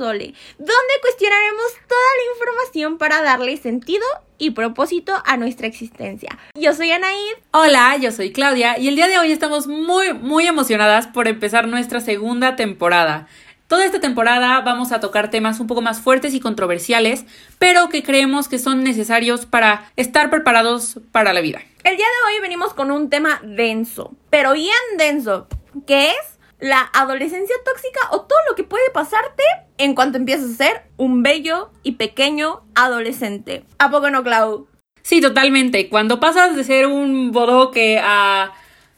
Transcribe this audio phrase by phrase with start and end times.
[0.00, 4.02] Donde cuestionaremos toda la información para darle sentido
[4.38, 6.38] y propósito a nuestra existencia.
[6.54, 7.34] Yo soy Anaid.
[7.50, 11.68] Hola, yo soy Claudia y el día de hoy estamos muy, muy emocionadas por empezar
[11.68, 13.28] nuestra segunda temporada.
[13.68, 17.26] Toda esta temporada vamos a tocar temas un poco más fuertes y controversiales,
[17.58, 21.60] pero que creemos que son necesarios para estar preparados para la vida.
[21.84, 25.46] El día de hoy venimos con un tema denso, pero bien denso,
[25.86, 29.42] que es la adolescencia tóxica o todo lo que puede pasarte
[29.78, 33.64] en cuanto empiezas a ser un bello y pequeño adolescente.
[33.78, 34.68] ¿A poco no, Clau?
[35.02, 35.88] Sí, totalmente.
[35.88, 38.52] Cuando pasas de ser un bodoque a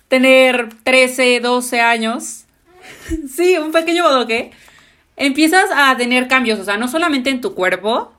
[0.08, 2.44] tener 13, 12 años,
[3.28, 4.50] sí, un pequeño bodoque,
[5.16, 8.12] empiezas a tener cambios, o sea, no solamente en tu cuerpo,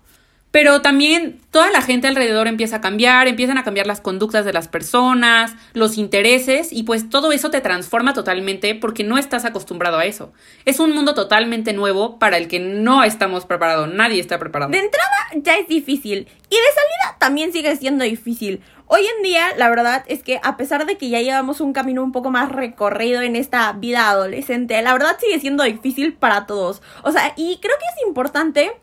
[0.54, 4.54] pero también toda la gente alrededor empieza a cambiar, empiezan a cambiar las conductas de
[4.54, 9.98] las personas, los intereses y pues todo eso te transforma totalmente porque no estás acostumbrado
[9.98, 10.32] a eso.
[10.66, 14.72] Es un mundo totalmente nuevo para el que no estamos preparados, nadie está preparado.
[14.72, 18.62] De entrada ya es difícil y de salida también sigue siendo difícil.
[18.88, 22.04] Hoy en día, la verdad es que a pesar de que ya llevamos un camino
[22.04, 26.82] un poco más recorrido en esta vida adolescente, la verdad sigue siendo difícil para todos.
[27.02, 28.74] O sea, y creo que es importante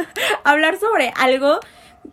[0.44, 1.60] hablar sobre algo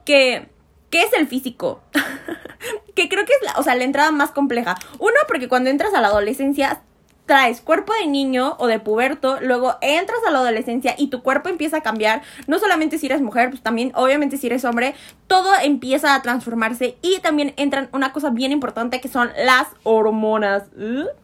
[0.03, 0.49] que
[0.89, 1.81] ¿Qué es el físico?
[2.95, 4.77] que creo que es la, o sea, la entrada más compleja.
[4.99, 6.81] Uno, porque cuando entras a la adolescencia
[7.27, 11.49] traes cuerpo de niño o de puberto, luego entras a la adolescencia y tu cuerpo
[11.49, 14.95] empieza a cambiar, no solamente si eres mujer, pues también obviamente si eres hombre,
[15.27, 20.63] todo empieza a transformarse y también entran una cosa bien importante que son las hormonas.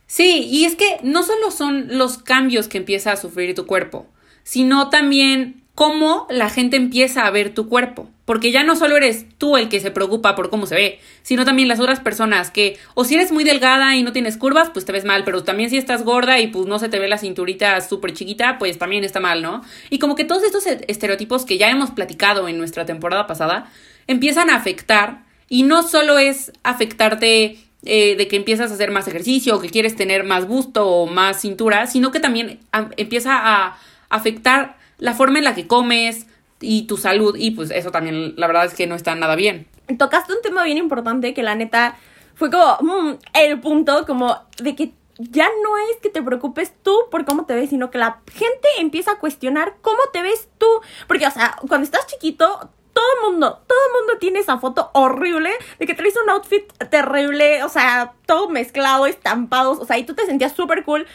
[0.05, 4.05] Sí, y es que no solo son los cambios que empieza a sufrir tu cuerpo,
[4.43, 8.09] sino también cómo la gente empieza a ver tu cuerpo.
[8.25, 11.43] Porque ya no solo eres tú el que se preocupa por cómo se ve, sino
[11.43, 14.85] también las otras personas que, o si eres muy delgada y no tienes curvas, pues
[14.85, 17.17] te ves mal, pero también si estás gorda y pues no se te ve la
[17.17, 19.61] cinturita súper chiquita, pues también está mal, ¿no?
[19.89, 23.69] Y como que todos estos estereotipos que ya hemos platicado en nuestra temporada pasada,
[24.07, 29.07] empiezan a afectar, y no solo es afectarte eh, de que empiezas a hacer más
[29.07, 32.59] ejercicio o que quieres tener más busto o más cintura, sino que también
[32.97, 33.77] empieza a
[34.09, 36.27] afectar la forma en la que comes
[36.61, 39.67] y tu salud y pues eso también la verdad es que no está nada bien.
[39.97, 41.97] Tocaste un tema bien importante que la neta
[42.35, 46.97] fue como mm, el punto como de que ya no es que te preocupes tú
[47.11, 50.67] por cómo te ves, sino que la gente empieza a cuestionar cómo te ves tú.
[51.07, 54.89] Porque, o sea, cuando estás chiquito, todo el mundo, todo el mundo tiene esa foto
[54.93, 60.05] horrible de que traes un outfit terrible, o sea, todo mezclado, estampados, o sea, y
[60.05, 61.05] tú te sentías súper cool.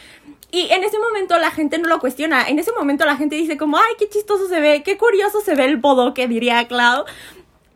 [0.51, 2.47] Y en ese momento la gente no lo cuestiona.
[2.47, 5.55] En ese momento la gente dice como, ay, qué chistoso se ve, qué curioso se
[5.55, 7.05] ve el bodoque, diría Clau.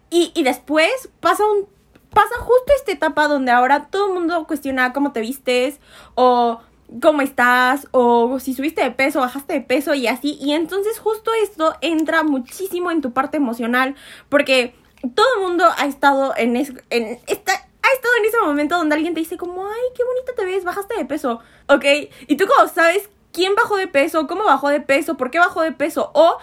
[0.10, 1.68] Y, y después pasa un
[2.14, 5.80] pasa justo esta etapa donde ahora todo el mundo cuestiona cómo te vistes
[6.16, 6.60] o
[7.02, 10.38] cómo estás o si subiste de peso, bajaste de peso y así.
[10.40, 13.96] Y entonces justo esto entra muchísimo en tu parte emocional
[14.30, 14.76] porque
[15.16, 19.14] todo el mundo ha estado en, en esta ha estado en ese momento donde alguien
[19.14, 21.86] te dice como, ay, qué bonita te ves, bajaste de peso, ¿ok?
[22.28, 25.62] Y tú como sabes quién bajó de peso, cómo bajó de peso, por qué bajó
[25.62, 26.38] de peso, o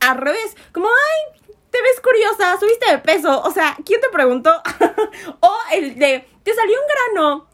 [0.00, 1.40] al revés, como, ay,
[1.70, 4.50] te ves curiosa, subiste de peso, o sea, ¿quién te preguntó?
[5.40, 7.46] o el de, te salió un grano.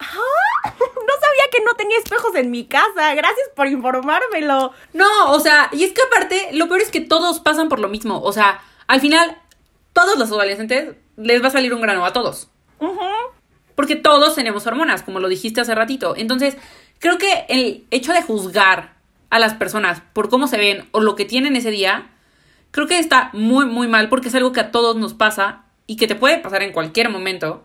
[0.00, 0.74] ¡Ah!
[0.80, 3.14] No sabía que no tenía espejos en mi casa.
[3.14, 4.72] Gracias por informármelo.
[4.92, 7.88] No, o sea, y es que aparte, lo peor es que todos pasan por lo
[7.88, 8.22] mismo.
[8.22, 9.36] O sea, al final,
[9.92, 12.48] todos los adolescentes les va a salir un grano a todos.
[13.74, 16.14] Porque todos tenemos hormonas, como lo dijiste hace ratito.
[16.16, 16.56] Entonces,
[16.98, 18.94] creo que el hecho de juzgar
[19.30, 22.10] a las personas por cómo se ven o lo que tienen ese día,
[22.70, 25.96] creo que está muy, muy mal porque es algo que a todos nos pasa y
[25.96, 27.64] que te puede pasar en cualquier momento,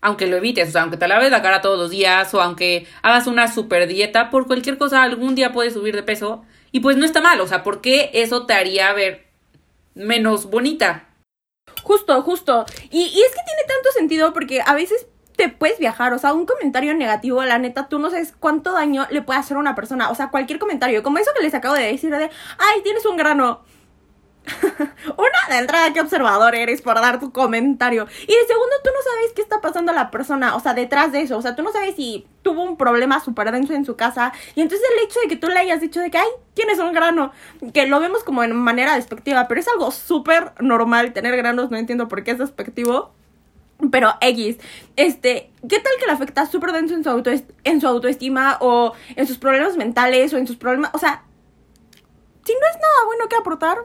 [0.00, 2.86] aunque lo evites, o sea, aunque te laves la cara todos los días o aunque
[3.02, 6.96] hagas una super dieta, por cualquier cosa algún día puedes subir de peso y pues
[6.96, 9.26] no está mal, o sea, ¿por qué eso te haría ver
[9.94, 11.07] menos bonita?
[11.82, 12.64] Justo, justo.
[12.90, 15.06] Y, y es que tiene tanto sentido porque a veces
[15.38, 19.06] te puedes viajar, o sea, un comentario negativo, la neta, tú no sabes cuánto daño
[19.10, 21.76] le puede hacer a una persona, o sea, cualquier comentario, como eso que les acabo
[21.76, 22.24] de decir de,
[22.58, 23.62] ay, tienes un grano.
[25.16, 28.06] Una de entrada, qué observador eres por dar tu comentario.
[28.22, 31.12] Y de segundo, tú no sabes qué está pasando a la persona, o sea, detrás
[31.12, 31.36] de eso.
[31.36, 34.32] O sea, tú no sabes si tuvo un problema súper denso en su casa.
[34.54, 36.92] Y entonces el hecho de que tú le hayas dicho de que, ay, tienes un
[36.92, 37.32] grano,
[37.72, 41.76] que lo vemos como en manera despectiva, pero es algo súper normal tener granos, no
[41.76, 43.12] entiendo por qué es despectivo.
[43.92, 44.56] Pero X,
[44.96, 49.24] este, ¿qué tal que le afecta súper denso en su, en su autoestima o en
[49.26, 50.90] sus problemas mentales o en sus problemas?
[50.94, 51.22] O sea,
[52.44, 53.78] si no es nada bueno que aportar,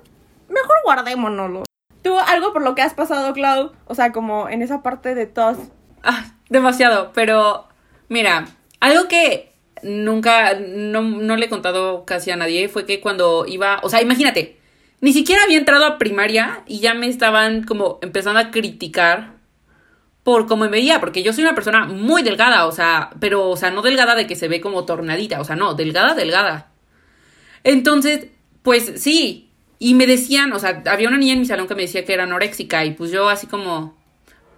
[0.49, 1.63] mejor guardémonoslo.
[2.01, 3.71] ¿Tú algo por lo que has pasado, Clau?
[3.85, 5.57] O sea, como en esa parte de tos.
[6.03, 7.67] Ah, demasiado, pero
[8.09, 8.45] mira,
[8.79, 9.53] algo que
[9.83, 14.01] nunca, no, no le he contado casi a nadie, fue que cuando iba, o sea,
[14.01, 14.59] imagínate,
[15.01, 19.33] ni siquiera había entrado a primaria y ya me estaban como empezando a criticar
[20.23, 23.57] por cómo me veía, porque yo soy una persona muy delgada, o sea, pero, o
[23.57, 26.71] sea, no delgada de que se ve como tornadita, o sea, no, delgada, delgada.
[27.65, 28.27] Entonces,
[28.61, 31.83] pues sí, y me decían, o sea, había una niña en mi salón que me
[31.83, 33.97] decía que era anoréxica y pues yo así como...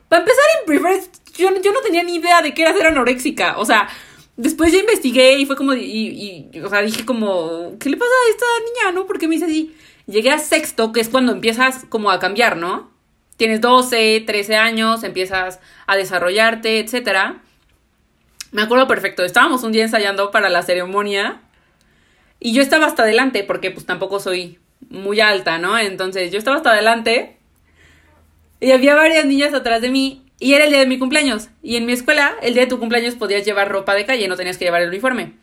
[0.07, 1.01] Para empezar en primer,
[1.35, 3.89] yo, yo no tenía ni idea de qué era ser anoréxica, o sea,
[4.37, 8.11] después yo investigué y fue como, y, y, o sea, dije como, ¿qué le pasa
[8.11, 9.07] a esta niña, no?
[9.07, 9.75] Porque me dice así.
[10.07, 12.91] Llegué a sexto, que es cuando empiezas como a cambiar, ¿no?
[13.37, 17.41] Tienes 12, 13 años, empiezas a desarrollarte, etcétera.
[18.51, 21.41] Me acuerdo perfecto, estábamos un día ensayando para la ceremonia
[22.39, 24.59] y yo estaba hasta adelante porque pues tampoco soy
[24.89, 25.77] muy alta, ¿no?
[25.77, 27.37] Entonces yo estaba hasta adelante
[28.59, 31.49] y había varias niñas atrás de mí y era el día de mi cumpleaños.
[31.61, 34.35] Y en mi escuela, el día de tu cumpleaños podías llevar ropa de calle, no
[34.35, 35.33] tenías que llevar el uniforme.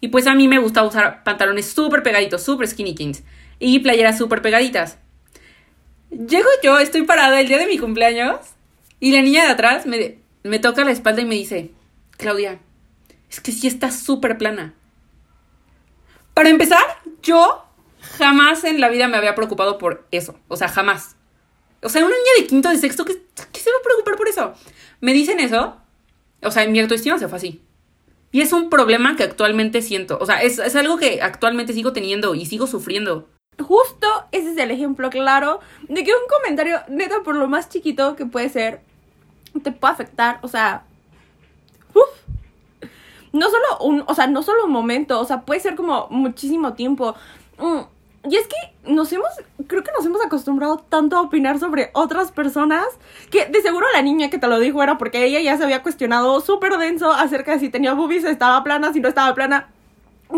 [0.00, 3.22] Y pues a mí me gustaba usar pantalones súper pegaditos, súper skinny jeans
[3.58, 4.98] y playeras súper pegaditas.
[6.10, 8.38] Llego yo, estoy parada el día de mi cumpleaños
[9.00, 11.70] y la niña de atrás me, me toca la espalda y me dice,
[12.16, 12.58] Claudia,
[13.30, 14.74] es que sí está súper plana.
[16.34, 16.84] Para empezar,
[17.22, 17.65] yo
[18.18, 20.38] jamás en la vida me había preocupado por eso.
[20.48, 21.16] O sea, jamás.
[21.82, 24.54] O sea, una niña de quinto, de sexto, ¿qué, se va a preocupar por eso?
[25.00, 25.76] Me dicen eso.
[26.42, 27.62] O sea, mi autoestima se fue así.
[28.32, 30.18] Y es un problema que actualmente siento.
[30.20, 33.28] O sea, es, es algo que actualmente sigo teniendo y sigo sufriendo.
[33.58, 38.14] Justo ese es el ejemplo claro de que un comentario, neta, por lo más chiquito
[38.14, 38.80] que puede ser,
[39.62, 40.38] te puede afectar.
[40.42, 40.84] O sea,
[41.94, 42.08] uf.
[43.32, 46.74] No solo un, o sea, no solo un momento, o sea, puede ser como muchísimo
[46.74, 47.14] tiempo.
[47.58, 47.80] Mm,
[48.28, 48.56] y es que
[48.90, 49.28] nos hemos,
[49.66, 52.86] creo que nos hemos acostumbrado tanto a opinar sobre otras personas
[53.30, 55.82] que de seguro la niña que te lo dijo era porque ella ya se había
[55.82, 59.68] cuestionado súper denso acerca de si tenía boobies, estaba plana, si no estaba plana.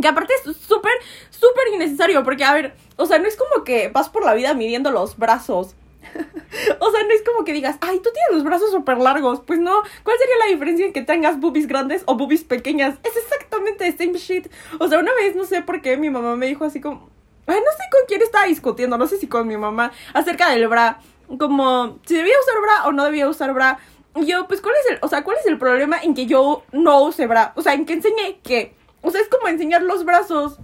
[0.03, 0.93] Que aparte es súper,
[1.31, 4.53] súper innecesario porque, a ver, o sea, no es como que vas por la vida
[4.53, 5.75] midiendo los brazos.
[6.81, 9.41] o sea, no es como que digas, ay, tú tienes los brazos súper largos.
[9.41, 12.99] Pues no, ¿cuál sería la diferencia en que tengas boobies grandes o boobies pequeñas?
[13.03, 14.49] Es exactamente the same shit.
[14.79, 17.09] O sea, una vez, no sé por qué, mi mamá me dijo así como,
[17.55, 21.01] No sé con quién estaba discutiendo, no sé si con mi mamá, acerca del bra.
[21.39, 23.79] Como, si debía usar bra o no debía usar bra.
[24.17, 26.65] Y yo, pues, ¿cuál es el, o sea, cuál es el problema en que yo
[26.73, 27.53] no use bra?
[27.57, 28.75] O sea, en que enseñe qué.
[29.03, 30.59] O sea, es como enseñar los brazos.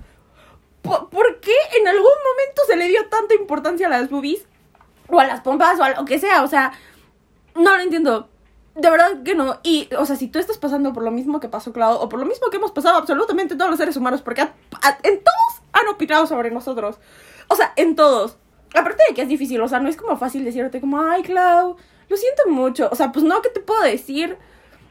[0.83, 4.47] ¿Por, qué en algún momento se le dio tanta importancia a las boobies?
[5.09, 6.73] O a las pompas o a lo que sea, o sea,
[7.55, 8.29] no lo entiendo.
[8.75, 9.61] De verdad que no.
[9.63, 12.19] Y, o sea, si tú estás pasando por lo mismo que pasó Clau, o por
[12.19, 16.27] lo mismo que hemos pasado absolutamente todos los seres humanos, porque en todos han opinado
[16.27, 16.97] sobre nosotros.
[17.49, 18.37] O sea, en todos.
[18.75, 21.77] Aparte de que es difícil, o sea, no es como fácil decirte como, ay, Clau,
[22.09, 22.89] lo siento mucho.
[22.91, 24.37] O sea, pues no, ¿qué te puedo decir?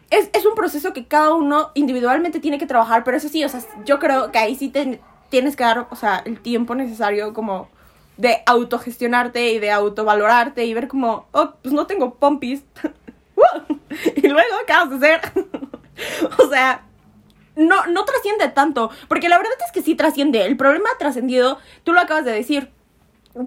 [0.09, 3.49] Es, es un proceso que cada uno individualmente tiene que trabajar, pero eso sí, o
[3.49, 7.67] sea, yo creo que ahí sí tienes que dar, o sea, el tiempo necesario como
[8.15, 12.63] de autogestionarte y de autovalorarte y ver como, oh, pues no tengo pompis.
[14.15, 15.21] y luego, ¿qué vas a hacer?
[16.39, 16.83] o sea,
[17.55, 18.89] no, no trasciende tanto.
[19.07, 20.45] Porque la verdad es que sí trasciende.
[20.45, 22.69] El problema ha trascendido, tú lo acabas de decir.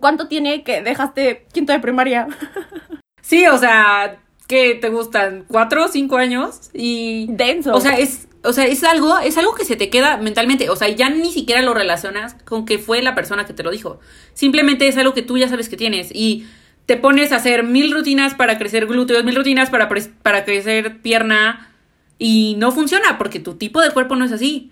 [0.00, 2.26] ¿Cuánto tiene que dejaste quinto de primaria?
[3.21, 5.45] sí, o sea, ¿qué te gustan?
[5.47, 6.71] ¿Cuatro o cinco años?
[6.73, 7.29] Y.
[7.31, 7.73] Denso.
[7.75, 8.26] O sea, es.
[8.43, 10.71] O sea, es algo, es algo que se te queda mentalmente.
[10.71, 13.71] O sea, ya ni siquiera lo relacionas con que fue la persona que te lo
[13.71, 13.99] dijo.
[14.35, 16.11] Simplemente es algo que tú ya sabes que tienes.
[16.12, 16.47] Y
[16.87, 19.88] te pones a hacer mil rutinas para crecer glúteos, mil rutinas para,
[20.23, 21.73] para crecer pierna
[22.19, 24.71] y no funciona porque tu tipo de cuerpo no es así.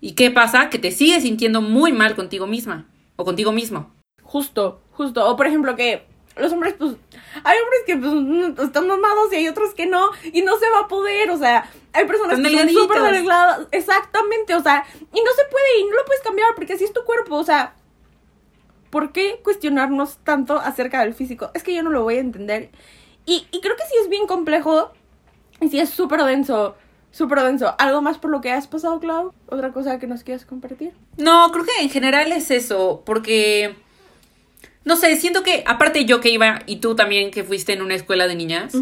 [0.00, 0.68] ¿Y qué pasa?
[0.68, 3.90] Que te sigues sintiendo muy mal contigo misma o contigo mismo.
[4.22, 5.28] Justo, justo.
[5.28, 6.06] O por ejemplo que
[6.36, 6.96] los hombres, pues,
[7.44, 10.80] hay hombres que pues, están mamados y hay otros que no, y no se va
[10.80, 15.32] a poder, o sea, hay personas que son súper arregladas, exactamente, o sea, y no
[15.32, 17.74] se puede, y no lo puedes cambiar porque así es tu cuerpo, o sea,
[18.94, 21.50] ¿por qué cuestionarnos tanto acerca del físico?
[21.52, 22.70] Es que yo no lo voy a entender,
[23.26, 24.92] y, y creo que sí es bien complejo,
[25.60, 26.76] y sí es súper denso,
[27.10, 27.74] súper denso.
[27.78, 29.32] ¿Algo más por lo que has pasado, Clau?
[29.48, 30.92] ¿Otra cosa que nos quieras compartir?
[31.16, 33.74] No, creo que en general es eso, porque...
[34.84, 37.96] No sé, siento que, aparte yo que iba, y tú también que fuiste en una
[37.96, 38.76] escuela de niñas,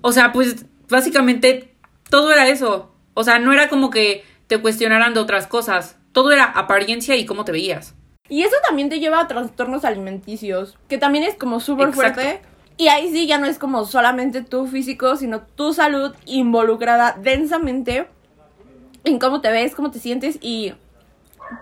[0.00, 1.74] o sea, pues básicamente
[2.08, 2.94] todo era eso.
[3.12, 5.98] O sea, no era como que te cuestionaran de otras cosas.
[6.12, 7.94] Todo era apariencia y cómo te veías.
[8.28, 12.42] Y eso también te lleva a trastornos alimenticios, que también es como súper fuerte.
[12.76, 18.08] Y ahí sí ya no es como solamente tu físico, sino tu salud involucrada densamente
[19.04, 20.74] en cómo te ves, cómo te sientes y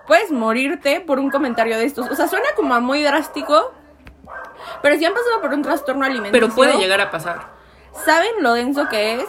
[0.05, 2.09] puedes morirte por un comentario de estos.
[2.11, 3.73] O sea, suena como muy drástico,
[4.81, 6.39] pero si han pasado por un trastorno alimenticio.
[6.39, 7.47] Pero puede llegar a pasar.
[8.05, 9.25] Saben lo denso que es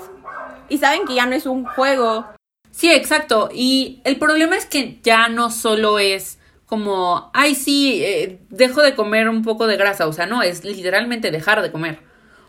[0.68, 2.26] y saben que ya no es un juego.
[2.71, 3.49] Sí, exacto.
[3.52, 8.94] Y el problema es que ya no solo es como, ay, sí, eh, dejo de
[8.94, 12.00] comer un poco de grasa, o sea, no, es literalmente dejar de comer.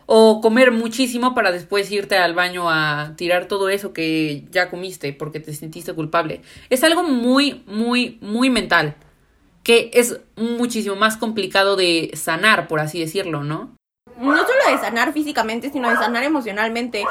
[0.08, 5.14] O comer muchísimo para después irte al baño a tirar todo eso que ya comiste
[5.14, 6.42] porque te sentiste culpable.
[6.70, 8.96] Es algo muy, muy, muy mental,
[9.64, 13.78] que es muchísimo más complicado de sanar, por así decirlo, ¿no?
[14.20, 17.06] No solo de sanar físicamente, sino de sanar emocionalmente.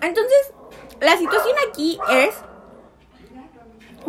[0.00, 0.52] Entonces,
[1.00, 2.36] la situación aquí es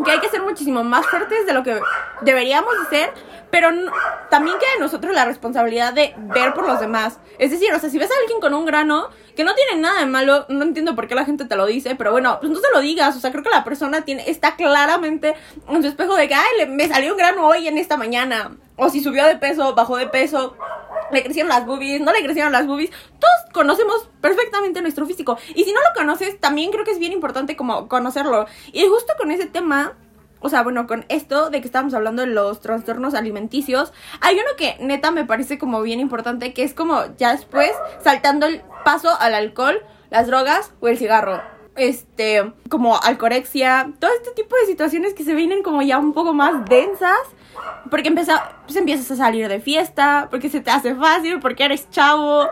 [0.03, 1.79] que hay que ser muchísimo más fuertes de lo que
[2.21, 3.11] deberíamos ser,
[3.49, 3.69] pero
[4.29, 7.19] también queda en nosotros la responsabilidad de ver por los demás.
[7.39, 9.99] Es decir, o sea, si ves a alguien con un grano que no tiene nada
[9.99, 12.59] de malo, no entiendo por qué la gente te lo dice, pero bueno, pues no
[12.59, 15.35] se lo digas, o sea, creo que la persona tiene está claramente
[15.69, 18.89] en su espejo de que, ay, me salió un grano hoy en esta mañana, o
[18.89, 20.57] si subió de peso, bajó de peso,
[21.11, 22.91] le crecieron las boobies, no le crecieron las boobies.
[23.19, 25.37] Todos conocemos perfectamente nuestro físico.
[25.55, 28.45] Y si no lo conoces, también creo que es bien importante como conocerlo.
[28.71, 29.97] Y justo con ese tema,
[30.39, 34.49] o sea, bueno, con esto de que estábamos hablando de los trastornos alimenticios, hay uno
[34.57, 37.71] que neta me parece como bien importante, que es como ya después
[38.03, 41.56] saltando el paso al alcohol, las drogas o el cigarro.
[41.77, 46.33] Este, como alcorexia, todo este tipo de situaciones que se vienen como ya un poco
[46.33, 47.17] más densas
[47.89, 51.89] porque empieza, pues empiezas a salir de fiesta, porque se te hace fácil, porque eres
[51.89, 52.47] chavo.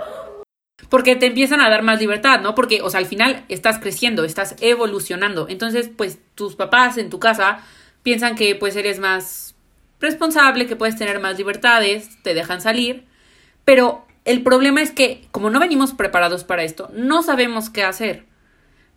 [0.89, 2.55] Porque te empiezan a dar más libertad, ¿no?
[2.55, 5.47] Porque, o sea, al final estás creciendo, estás evolucionando.
[5.49, 7.59] Entonces, pues tus papás en tu casa
[8.03, 9.55] piensan que pues eres más
[9.99, 13.05] responsable, que puedes tener más libertades, te dejan salir.
[13.63, 18.25] Pero el problema es que, como no venimos preparados para esto, no sabemos qué hacer.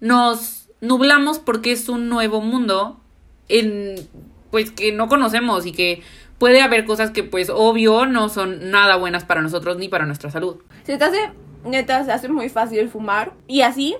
[0.01, 3.01] Nos nublamos porque es un nuevo mundo
[3.49, 3.97] en
[4.51, 6.03] pues que no conocemos y que
[6.39, 10.31] puede haber cosas que pues obvio no son nada buenas para nosotros ni para nuestra
[10.31, 10.57] salud.
[10.85, 11.31] Se te hace,
[11.65, 13.97] neta, se hace muy fácil fumar y así,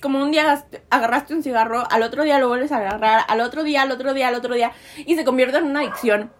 [0.00, 3.62] como un día agarraste un cigarro, al otro día lo vuelves a agarrar, al otro
[3.62, 4.72] día, al otro día, al otro día
[5.06, 6.30] y se convierte en una adicción.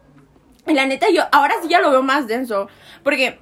[0.66, 2.68] Y la neta yo ahora sí ya lo veo más denso,
[3.02, 3.38] porque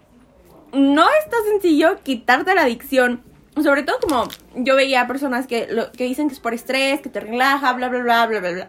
[0.72, 3.22] no está sencillo quitarte la adicción.
[3.60, 7.10] Sobre todo como yo veía personas que, lo, que dicen que es por estrés, que
[7.10, 8.68] te relaja, bla, bla, bla, bla, bla, bla.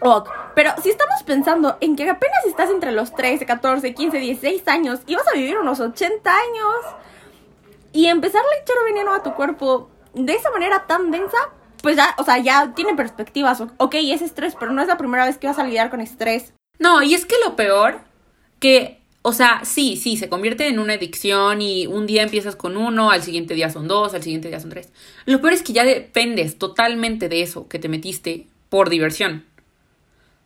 [0.00, 4.68] Ok, pero si estamos pensando en que apenas estás entre los 13, 14, 15, 16
[4.68, 6.76] años y vas a vivir unos 80 años
[7.92, 11.36] y empezar a echar veneno a tu cuerpo de esa manera tan densa,
[11.82, 13.60] pues ya, o sea, ya tiene perspectivas.
[13.78, 16.52] Ok, es estrés, pero no es la primera vez que vas a lidiar con estrés.
[16.78, 18.00] No, y es que lo peor,
[18.60, 18.97] que,
[19.28, 23.10] o sea, sí, sí, se convierte en una adicción y un día empiezas con uno,
[23.10, 24.90] al siguiente día son dos, al siguiente día son tres.
[25.26, 29.44] Lo peor es que ya dependes totalmente de eso que te metiste por diversión.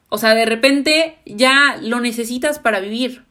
[0.08, 3.24] O sea, de repente ya lo necesitas para vivir.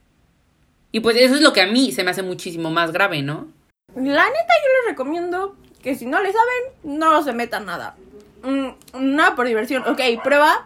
[0.93, 3.49] Y pues eso es lo que a mí se me hace muchísimo más grave, ¿no?
[3.93, 7.97] La neta yo les recomiendo que si no le saben, no se metan nada.
[8.43, 8.69] Mm,
[9.17, 9.83] nada por diversión.
[9.85, 10.65] Ok, prueba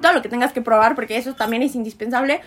[0.00, 2.40] todo lo que tengas que probar porque eso también es indispensable.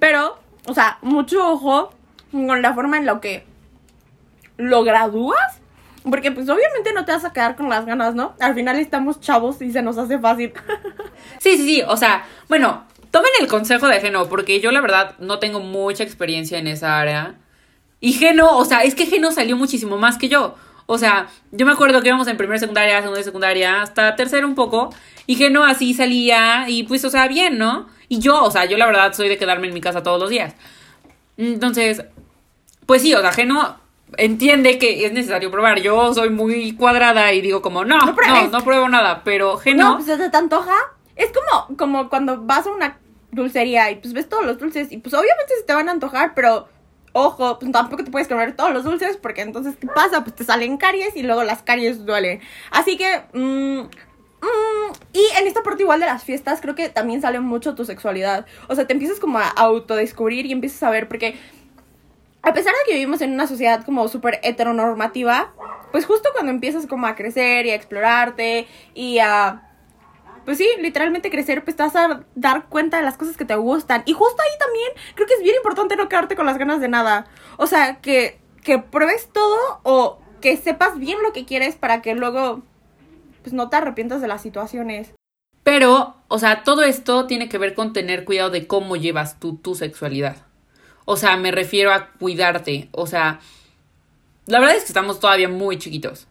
[0.00, 1.92] Pero, o sea, mucho ojo
[2.32, 3.44] con la forma en la que
[4.56, 5.60] lo gradúas
[6.08, 8.34] porque pues obviamente no te vas a quedar con las ganas, ¿no?
[8.40, 10.52] Al final estamos chavos y se nos hace fácil.
[11.38, 11.82] sí, sí, sí.
[11.86, 16.02] O sea, bueno, tomen el consejo de Geno, porque yo la verdad no tengo mucha
[16.02, 17.34] experiencia en esa área.
[18.00, 20.54] Y Geno, o sea, es que Geno salió muchísimo más que yo.
[20.86, 24.54] O sea, yo me acuerdo que íbamos en primera secundaria, segunda secundaria, hasta tercera un
[24.54, 24.94] poco.
[25.26, 27.88] Y Geno así salía y pues, o sea, bien, ¿no?
[28.10, 30.30] Y yo, o sea, yo la verdad soy de quedarme en mi casa todos los
[30.30, 30.52] días.
[31.36, 32.04] Entonces,
[32.84, 33.76] pues sí, o sea, Geno
[34.16, 35.80] entiende que es necesario probar.
[35.80, 39.90] Yo soy muy cuadrada y digo como, no, no, no, pruebo nada, pero Geno...
[39.90, 40.74] No, pues se te antoja.
[41.14, 42.98] Es como, como cuando vas a una
[43.30, 46.34] dulcería y pues ves todos los dulces y pues obviamente se te van a antojar,
[46.34, 46.68] pero
[47.12, 50.24] ojo, pues tampoco te puedes comer todos los dulces porque entonces, ¿qué pasa?
[50.24, 52.40] Pues te salen caries y luego las caries duelen.
[52.72, 53.22] Así que...
[53.34, 53.82] Mmm,
[55.12, 58.46] y en esta parte igual de las fiestas creo que también sale mucho tu sexualidad.
[58.68, 61.36] O sea, te empiezas como a autodescubrir y empiezas a ver porque
[62.42, 65.52] a pesar de que vivimos en una sociedad como súper heteronormativa,
[65.92, 69.66] pues justo cuando empiezas como a crecer y a explorarte y a...
[70.44, 73.56] Pues sí, literalmente crecer, pues te vas a dar cuenta de las cosas que te
[73.56, 74.02] gustan.
[74.06, 76.88] Y justo ahí también creo que es bien importante no quedarte con las ganas de
[76.88, 77.26] nada.
[77.58, 82.14] O sea, que, que pruebes todo o que sepas bien lo que quieres para que
[82.14, 82.62] luego
[83.42, 85.12] pues no te arrepientas de las situaciones.
[85.62, 89.56] Pero, o sea, todo esto tiene que ver con tener cuidado de cómo llevas tú
[89.56, 90.36] tu sexualidad.
[91.04, 92.88] O sea, me refiero a cuidarte.
[92.92, 93.40] O sea,
[94.46, 96.26] la verdad es que estamos todavía muy chiquitos.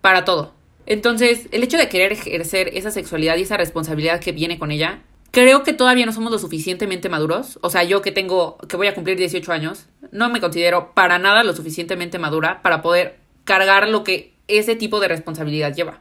[0.00, 0.52] Para todo.
[0.86, 5.02] Entonces, el hecho de querer ejercer esa sexualidad y esa responsabilidad que viene con ella,
[5.30, 7.58] creo que todavía no somos lo suficientemente maduros.
[7.62, 11.18] O sea, yo que tengo, que voy a cumplir 18 años, no me considero para
[11.18, 16.00] nada lo suficientemente madura para poder cargar lo que ese tipo de responsabilidad lleva.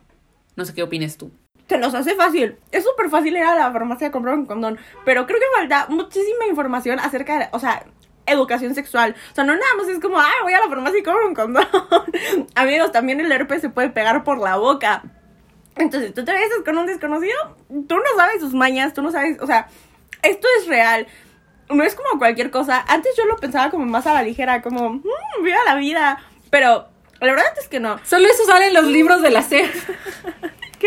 [0.58, 1.32] No sé qué opines tú.
[1.70, 2.58] se nos hace fácil.
[2.72, 4.78] Es súper fácil ir a la farmacia a comprar un condón.
[5.06, 7.86] Pero creo que falta muchísima información acerca de, o sea,
[8.26, 9.16] educación sexual.
[9.32, 11.36] O sea, no nada más es como, ah, voy a la farmacia y compro un
[11.36, 11.68] condón.
[12.56, 15.04] Amigos, también el herpes se puede pegar por la boca.
[15.76, 17.38] Entonces, tú te besas con un desconocido,
[17.70, 19.68] tú no sabes sus mañas, tú no sabes, o sea,
[20.24, 21.08] esto es real.
[21.70, 22.84] No es como cualquier cosa.
[22.88, 26.18] Antes yo lo pensaba como más a la ligera, como, mmm, viva la vida.
[26.50, 26.88] Pero
[27.20, 28.00] la verdad es que no.
[28.06, 29.70] Solo eso sale en los libros de la SEP.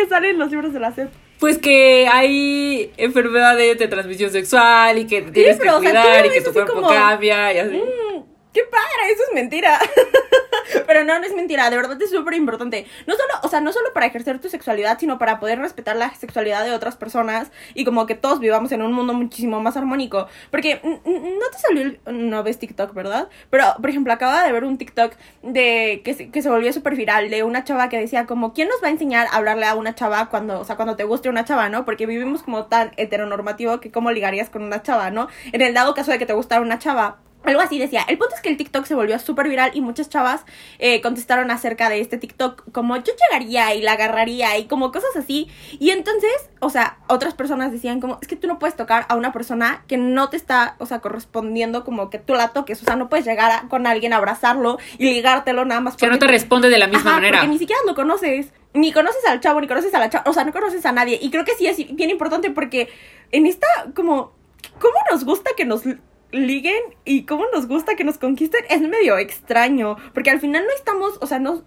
[0.00, 1.10] ¿Qué sale en los libros de la SEP?
[1.38, 6.02] Pues que hay enfermedades de transmisión sexual y que te tienes pero, que o sea,
[6.02, 7.76] tú cuidar y que tu cuerpo como, cambia y así.
[7.76, 8.22] Mm,
[8.54, 9.12] ¡Qué padre!
[9.12, 9.78] Eso es mentira.
[10.86, 11.70] Pero no, no es mentira.
[11.70, 12.86] De verdad es súper importante.
[13.06, 16.14] No solo, o sea, no solo para ejercer tu sexualidad, sino para poder respetar la
[16.14, 20.26] sexualidad de otras personas y como que todos vivamos en un mundo muchísimo más armónico.
[20.50, 22.00] Porque no te salió el...
[22.30, 23.28] No ves TikTok, ¿verdad?
[23.50, 25.12] Pero, por ejemplo, acaba de ver un TikTok
[25.42, 28.68] de que se, que se volvió súper viral de una chava que decía como, ¿quién
[28.68, 31.28] nos va a enseñar a hablarle a una chava cuando, o sea, cuando te guste
[31.28, 31.84] una chava, ¿no?
[31.84, 35.28] Porque vivimos como tan heteronormativo que cómo ligarías con una chava, ¿no?
[35.52, 37.18] En el dado caso de que te gustara una chava.
[37.42, 38.02] Algo así decía.
[38.06, 40.44] El punto es que el TikTok se volvió súper viral y muchas chavas
[40.78, 45.16] eh, contestaron acerca de este TikTok como yo llegaría y la agarraría y como cosas
[45.16, 45.48] así.
[45.78, 46.30] Y entonces,
[46.60, 49.84] o sea, otras personas decían como, es que tú no puedes tocar a una persona
[49.88, 52.82] que no te está, o sea, correspondiendo como que tú la toques.
[52.82, 55.96] O sea, no puedes llegar a- con alguien, abrazarlo y ligártelo nada más.
[55.96, 57.38] Que no te responde de la misma Ajá, manera.
[57.38, 58.52] Porque ni siquiera lo conoces.
[58.74, 60.24] Ni conoces al chavo, ni conoces a la chava.
[60.28, 61.18] O sea, no conoces a nadie.
[61.20, 62.88] Y creo que sí es bien importante porque
[63.32, 64.32] en esta, como,
[64.78, 65.82] ¿cómo nos gusta que nos
[66.32, 68.64] liguen y cómo nos gusta que nos conquisten?
[68.68, 69.96] Es medio extraño.
[70.14, 71.62] Porque al final no estamos, o sea, no.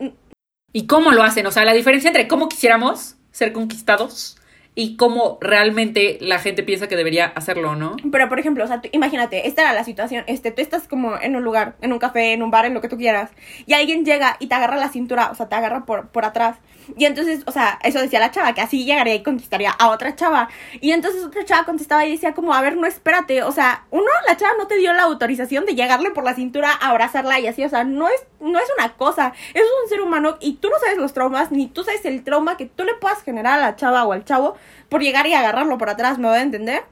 [0.72, 1.46] ¿Y cómo lo hacen?
[1.46, 4.38] O sea, la diferencia entre cómo quisiéramos ser conquistados
[4.76, 7.96] y cómo realmente la gente piensa que debería hacerlo, ¿no?
[8.12, 11.36] Pero, por ejemplo, o sea, imagínate, esta era la situación, este, tú estás como en
[11.36, 13.30] un lugar, en un café, en un bar, en lo que tú quieras,
[13.68, 16.58] y alguien llega y te agarra la cintura, o sea, te agarra por, por atrás,
[16.98, 20.16] y entonces, o sea, eso decía la chava, que así llegaría y conquistaría a otra
[20.16, 20.50] chava,
[20.82, 24.08] y entonces otra chava contestaba y decía como, a ver, no, espérate, o sea, uno,
[24.28, 27.46] la chava no te dio la autorización de llegarle por la cintura, a abrazarla y
[27.46, 30.70] así, o sea, no es, no es una cosa, es un ser humano, y tú
[30.70, 33.62] no sabes los traumas, ni tú sabes el trauma que tú le puedas generar a
[33.62, 34.56] la chava o al chavo
[34.90, 36.84] por llegar y agarrarlo por atrás, ¿me voy a entender?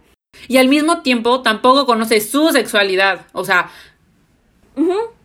[0.47, 3.25] Y al mismo tiempo tampoco conoce su sexualidad.
[3.33, 3.69] O sea,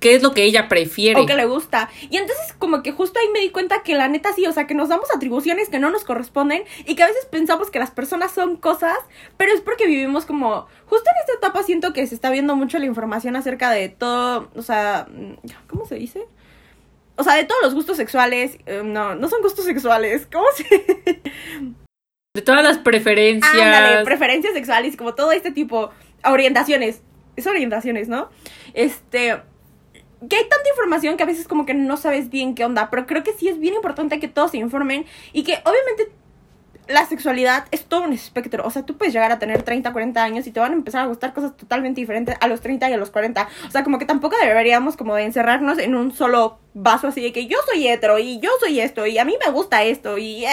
[0.01, 1.21] qué es lo que ella prefiere.
[1.21, 1.89] o que le gusta.
[2.11, 4.67] Y entonces como que justo ahí me di cuenta que la neta sí, o sea,
[4.67, 7.91] que nos damos atribuciones que no nos corresponden y que a veces pensamos que las
[7.91, 8.97] personas son cosas,
[9.37, 12.79] pero es porque vivimos como, justo en esta etapa siento que se está viendo mucho
[12.79, 15.07] la información acerca de todo, o sea,
[15.69, 16.27] ¿cómo se dice?
[17.17, 21.23] O sea, de todos los gustos sexuales, eh, no, no son gustos sexuales, ¿cómo se...?
[22.37, 23.51] De todas las preferencias.
[23.51, 25.90] Ándale, preferencias sexuales, como todo este tipo,
[26.22, 27.01] orientaciones,
[27.35, 28.29] es orientaciones, ¿no?
[28.75, 29.40] Este,
[30.29, 33.07] que hay tanta información que a veces como que no sabes bien qué onda, pero
[33.07, 36.12] creo que sí es bien importante que todos se informen y que obviamente
[36.88, 40.22] la sexualidad es todo un espectro, o sea, tú puedes llegar a tener 30, 40
[40.22, 42.92] años y te van a empezar a gustar cosas totalmente diferentes a los 30 y
[42.92, 46.59] a los 40, o sea, como que tampoco deberíamos como de encerrarnos en un solo
[46.75, 49.51] vaso así de que yo soy hetero y yo soy esto y a mí me
[49.51, 50.44] gusta esto y...
[50.44, 50.51] eh,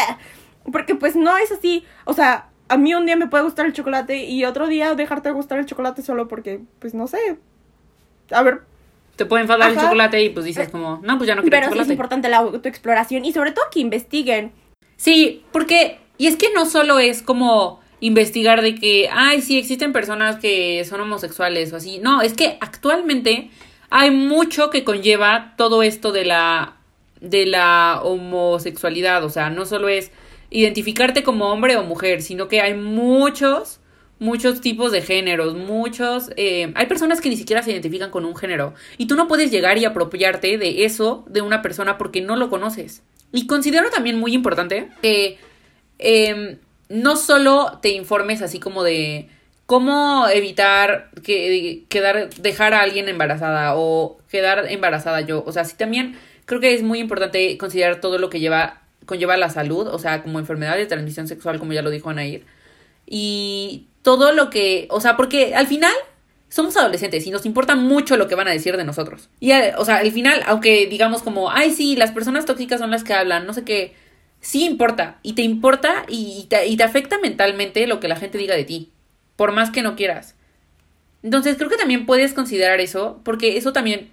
[0.71, 3.73] porque pues no es así, o sea, a mí un día me puede gustar el
[3.73, 7.37] chocolate y otro día dejarte de gustar el chocolate solo porque, pues no sé.
[8.31, 8.61] A ver,
[9.15, 11.65] Te puede enfadar el chocolate y pues dices como, no, pues ya no quiero pero
[11.65, 11.93] sí es chocolate.
[11.93, 14.53] importante la autoexploración y sobre todo que investiguen.
[14.97, 19.93] Sí, porque, y es que no solo es como investigar de que, ay, sí, existen
[19.93, 21.99] personas que son homosexuales o así.
[21.99, 23.51] No, es que actualmente
[23.89, 26.77] hay mucho que conlleva todo esto de la,
[27.21, 29.23] de la homosexualidad.
[29.23, 30.11] O sea, no solo es
[30.53, 33.79] identificarte como hombre o mujer, sino que hay muchos,
[34.19, 36.29] muchos tipos de géneros, muchos...
[36.37, 39.51] eh, hay personas que ni siquiera se identifican con un género y tú no puedes
[39.51, 43.01] llegar y apropiarte de eso de una persona porque no lo conoces.
[43.31, 45.39] Y considero también muy importante que
[45.97, 49.29] eh, no solo te informes así como de
[49.65, 55.75] cómo evitar que quedar dejar a alguien embarazada o quedar embarazada yo, o sea, sí
[55.75, 59.99] también creo que es muy importante considerar todo lo que lleva conlleva la salud, o
[59.99, 62.45] sea, como enfermedad de transmisión sexual, como ya lo dijo Anair,
[63.05, 65.93] y todo lo que, o sea, porque al final
[66.49, 69.29] somos adolescentes y nos importa mucho lo que van a decir de nosotros.
[69.39, 72.91] Y, al- o sea, al final, aunque digamos como, ay, sí, las personas tóxicas son
[72.91, 73.95] las que hablan, no sé qué,
[74.41, 78.37] sí importa, y te importa y te, y te afecta mentalmente lo que la gente
[78.37, 78.91] diga de ti,
[79.35, 80.35] por más que no quieras.
[81.23, 84.09] Entonces creo que también puedes considerar eso, porque eso también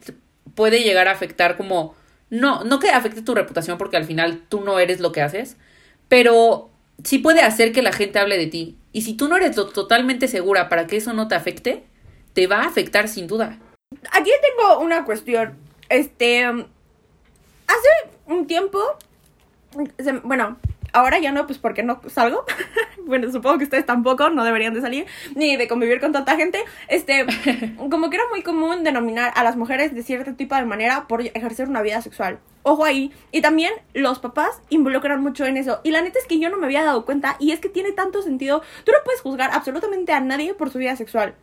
[0.54, 1.94] puede llegar a afectar como,
[2.30, 5.56] no, no que afecte tu reputación, porque al final tú no eres lo que haces,
[6.08, 6.70] pero
[7.04, 8.76] sí puede hacer que la gente hable de ti.
[8.92, 11.84] Y si tú no eres totalmente segura para que eso no te afecte,
[12.32, 13.58] te va a afectar sin duda.
[14.12, 15.56] Aquí tengo una cuestión.
[15.88, 16.48] Este.
[16.48, 16.64] um,
[17.66, 17.88] Hace
[18.26, 18.80] un tiempo.
[20.24, 20.58] bueno,
[20.92, 22.44] Ahora ya no, pues porque no salgo.
[23.06, 26.62] bueno, supongo que ustedes tampoco, no deberían de salir, ni de convivir con tanta gente.
[26.88, 27.26] Este,
[27.90, 31.22] como que era muy común denominar a las mujeres de cierto tipo de manera por
[31.22, 32.38] ejercer una vida sexual.
[32.62, 33.12] Ojo ahí.
[33.32, 35.80] Y también los papás involucran mucho en eso.
[35.82, 37.92] Y la neta es que yo no me había dado cuenta y es que tiene
[37.92, 38.62] tanto sentido.
[38.84, 41.34] Tú no puedes juzgar absolutamente a nadie por su vida sexual.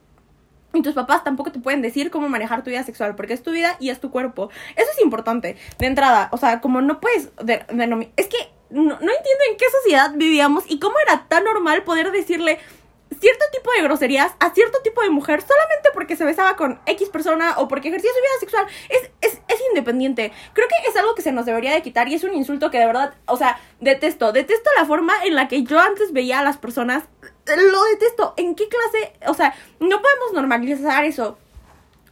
[0.73, 3.51] Y tus papás tampoco te pueden decir cómo manejar tu vida sexual, porque es tu
[3.51, 4.49] vida y es tu cuerpo.
[4.75, 6.29] Eso es importante, de entrada.
[6.31, 7.31] O sea, como no puedes
[7.71, 8.11] denominar...
[8.17, 8.37] Es que
[8.69, 12.59] no, no entiendo en qué sociedad vivíamos y cómo era tan normal poder decirle
[13.19, 17.09] cierto tipo de groserías a cierto tipo de mujer solamente porque se besaba con X
[17.09, 18.67] persona o porque ejercía su vida sexual.
[18.89, 20.31] Es, es, es, independiente.
[20.53, 22.79] Creo que es algo que se nos debería de quitar y es un insulto que
[22.79, 24.31] de verdad, o sea, detesto.
[24.31, 27.03] Detesto la forma en la que yo antes veía a las personas.
[27.45, 28.33] Lo detesto.
[28.37, 29.13] ¿En qué clase?
[29.27, 31.37] O sea, no podemos normalizar eso.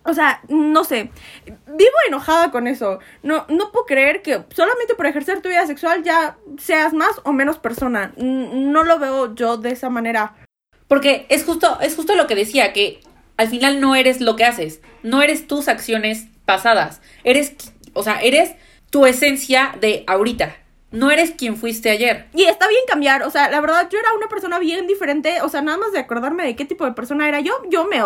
[0.06, 1.10] O sea, no sé.
[1.46, 3.00] Vivo enojada con eso.
[3.24, 7.34] No, no puedo creer que solamente por ejercer tu vida sexual ya seas más o
[7.34, 8.14] menos persona.
[8.18, 10.36] No lo veo yo de esa manera.
[10.88, 13.02] Porque es justo, es justo lo que decía, que
[13.38, 14.82] al final no eres lo que haces.
[15.02, 17.02] No eres tus acciones pasadas.
[17.24, 17.56] Eres,
[17.94, 18.56] o sea, eres
[18.92, 20.56] tu esencia de ahorita
[20.92, 22.28] no eres quien fuiste ayer.
[22.34, 25.50] Y está bien cambiar, o sea, la verdad yo era una persona bien diferente, o
[25.50, 27.98] sea, nada más de acordarme de qué tipo de persona era yo, yo me...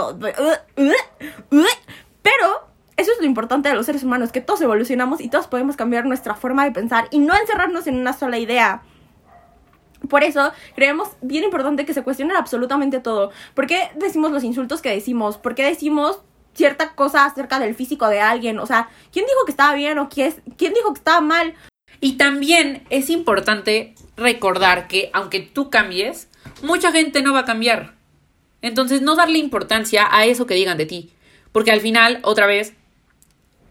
[2.22, 5.76] Pero eso es lo importante de los seres humanos, que todos evolucionamos y todos podemos
[5.76, 8.82] cambiar nuestra forma de pensar y no encerrarnos en una sola idea.
[10.10, 13.32] Por eso creemos bien importante que se cuestione absolutamente todo.
[13.54, 15.38] ¿Por qué decimos los insultos que decimos?
[15.38, 16.22] ¿Por qué decimos
[16.54, 18.60] cierta cosa acerca del físico de alguien?
[18.60, 21.54] O sea, ¿quién dijo que estaba bien o quién dijo que estaba mal?
[22.02, 26.30] Y también es importante recordar que aunque tú cambies,
[26.62, 27.94] mucha gente no va a cambiar.
[28.62, 31.12] Entonces no darle importancia a eso que digan de ti.
[31.52, 32.74] Porque al final, otra vez,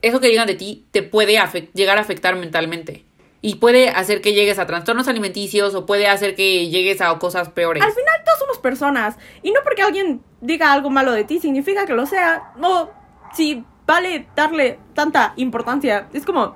[0.03, 1.39] eso que digan de ti te puede
[1.75, 3.05] llegar a afectar mentalmente.
[3.41, 7.51] Y puede hacer que llegues a trastornos alimenticios o puede hacer que llegues a cosas
[7.51, 7.83] peores.
[7.83, 9.17] Al final todos somos personas.
[9.43, 12.53] Y no porque alguien diga algo malo de ti significa que lo sea.
[12.57, 12.91] No,
[13.35, 16.09] si vale darle tanta importancia.
[16.13, 16.55] Es como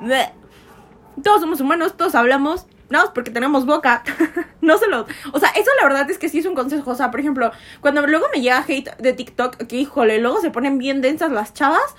[1.23, 4.05] todos somos humanos, todos hablamos, no, porque tenemos boca.
[4.61, 5.07] no se lo.
[5.33, 6.91] O sea, eso la verdad es que sí es un consejo.
[6.91, 10.51] O sea, por ejemplo, cuando luego me llega hate de TikTok, que híjole, luego se
[10.51, 11.97] ponen bien densas las chavas.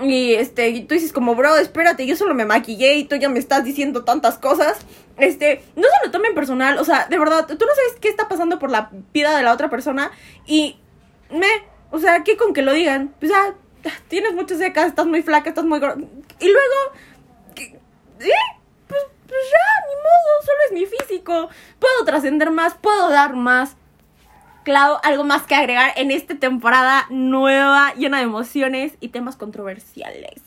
[0.00, 3.38] Y este, tú dices como, bro, espérate, yo solo me maquillé y tú ya me
[3.38, 4.78] estás diciendo tantas cosas.
[5.18, 6.78] Este, no se lo tomen personal.
[6.78, 9.52] O sea, de verdad, tú no sabes qué está pasando por la vida de la
[9.52, 10.10] otra persona.
[10.46, 10.80] Y
[11.30, 11.48] me,
[11.90, 13.14] o sea, ¿qué con que lo digan?
[13.22, 13.54] O sea,
[14.08, 15.80] tienes muchas secas, estás muy flaca, estás muy.
[15.80, 17.09] Y luego.
[18.20, 18.60] ¿Eh?
[18.86, 21.48] pues, pues ya, ni modo, solo es mi físico.
[21.78, 23.76] Puedo trascender más, puedo dar más.
[24.64, 30.42] Clau, algo más que agregar en esta temporada nueva, llena de emociones y temas controversiales.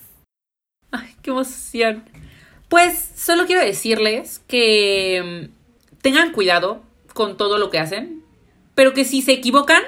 [0.91, 2.03] Ay, qué emoción.
[2.69, 6.83] Pues solo quiero decirles que mm, tengan cuidado
[7.13, 8.23] con todo lo que hacen,
[8.75, 9.81] pero que si se equivocan,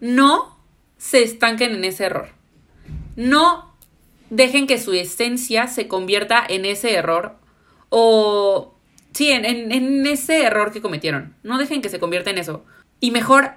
[0.00, 0.58] no
[0.96, 2.30] se estanquen en ese error.
[3.16, 3.75] No
[4.30, 7.36] dejen que su esencia se convierta en ese error
[7.88, 8.74] o
[9.12, 11.34] sí, en, ese error que cometieron.
[11.42, 12.64] No dejen que se convierta en eso.
[13.00, 13.52] Y mejor,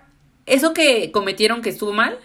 [0.45, 2.17] eso que cometieron que estuvo mal,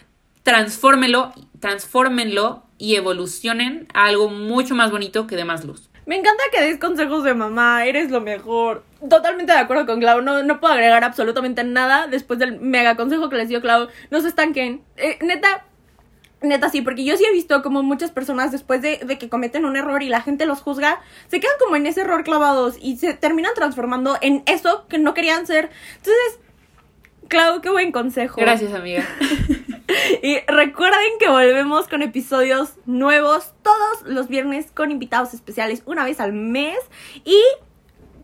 [0.42, 5.90] transfórmenlo, transfórmenlo y evolucionen a algo mucho más bonito que de más luz.
[6.07, 8.85] Me encanta que des consejos de mamá, eres lo mejor.
[9.09, 13.30] Totalmente de acuerdo con Clau, no, no puedo agregar absolutamente nada después del mega consejo
[13.30, 13.88] que les dio Clau.
[14.11, 14.83] No se estanquen.
[14.96, 15.64] Eh, neta,
[16.42, 19.77] Neta, sí, porque yo sí he visto como muchas personas después de, que cometen un
[19.77, 23.14] error y la gente los juzga, se quedan como en ese error clavados y se
[23.14, 25.70] terminan transformando en eso que no querían ser.
[25.97, 26.40] Entonces,
[27.29, 28.40] Clau, qué buen consejo.
[28.40, 29.07] Gracias, amiga.
[30.23, 36.20] y recuerden que volvemos con episodios nuevos todos los viernes con invitados especiales una vez
[36.20, 36.79] al mes.
[37.25, 37.40] Y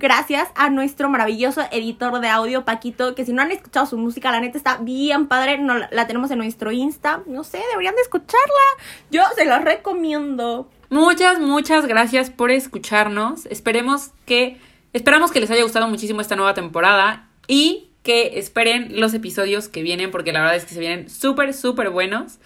[0.01, 4.33] gracias a nuestro maravilloso editor de audio, Paquito, que si no han escuchado su música,
[4.33, 5.59] la neta está bien padre.
[5.59, 7.23] No, la tenemos en nuestro Insta.
[7.27, 8.65] No sé, deberían de escucharla.
[9.13, 10.69] Yo se la recomiendo.
[10.89, 13.47] Muchas, muchas gracias por escucharnos.
[13.47, 14.59] Esperemos que.
[14.93, 17.29] Esperamos que les haya gustado muchísimo esta nueva temporada.
[17.47, 21.53] Y que esperen los episodios que vienen, porque la verdad es que se vienen súper,
[21.55, 22.39] súper buenos.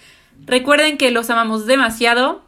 [0.44, 2.42] Recuerden que los amamos demasiado.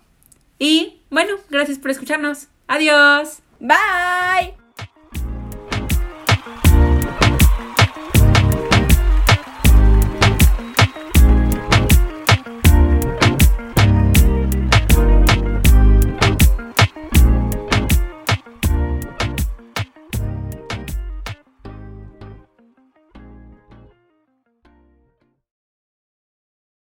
[0.59, 2.49] Y bueno, gracias por escucharnos.
[2.67, 3.39] Adiós.
[3.61, 4.66] Bye.